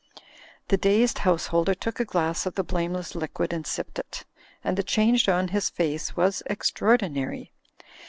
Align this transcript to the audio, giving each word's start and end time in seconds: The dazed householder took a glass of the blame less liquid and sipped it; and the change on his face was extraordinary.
The 0.69 0.77
dazed 0.77 1.19
householder 1.19 1.75
took 1.75 1.99
a 1.99 2.05
glass 2.05 2.47
of 2.47 2.55
the 2.55 2.63
blame 2.63 2.93
less 2.93 3.13
liquid 3.13 3.53
and 3.53 3.67
sipped 3.67 3.99
it; 3.99 4.25
and 4.63 4.75
the 4.75 4.81
change 4.81 5.29
on 5.29 5.49
his 5.49 5.69
face 5.69 6.15
was 6.15 6.41
extraordinary. 6.47 7.51